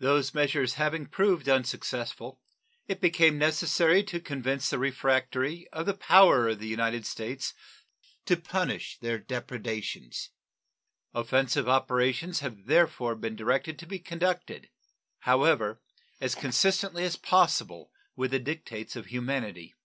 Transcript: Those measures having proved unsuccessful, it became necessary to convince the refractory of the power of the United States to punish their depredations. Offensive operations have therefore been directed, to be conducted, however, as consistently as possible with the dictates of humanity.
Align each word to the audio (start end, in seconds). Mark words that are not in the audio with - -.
Those 0.00 0.34
measures 0.34 0.74
having 0.74 1.06
proved 1.06 1.48
unsuccessful, 1.48 2.40
it 2.88 3.00
became 3.00 3.38
necessary 3.38 4.02
to 4.02 4.18
convince 4.18 4.68
the 4.68 4.80
refractory 4.80 5.68
of 5.68 5.86
the 5.86 5.94
power 5.94 6.48
of 6.48 6.58
the 6.58 6.66
United 6.66 7.06
States 7.06 7.54
to 8.26 8.36
punish 8.36 8.98
their 8.98 9.16
depredations. 9.16 10.30
Offensive 11.14 11.68
operations 11.68 12.40
have 12.40 12.66
therefore 12.66 13.14
been 13.14 13.36
directed, 13.36 13.78
to 13.78 13.86
be 13.86 14.00
conducted, 14.00 14.68
however, 15.20 15.80
as 16.20 16.34
consistently 16.34 17.04
as 17.04 17.14
possible 17.14 17.92
with 18.16 18.32
the 18.32 18.40
dictates 18.40 18.96
of 18.96 19.06
humanity. 19.06 19.76